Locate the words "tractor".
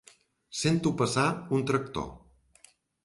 1.73-2.09